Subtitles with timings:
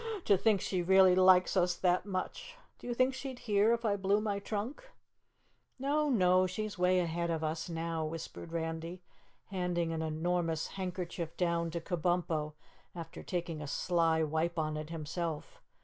[0.25, 2.55] To think she really likes us that much!
[2.79, 4.89] Do you think she'd hear if I blew my trunk?"
[5.77, 9.03] "No, no, she's way ahead of us now," whispered Randy,
[9.51, 12.53] handing an enormous handkerchief down to Kabumpo
[12.95, 15.61] after taking a sly wipe on it himself.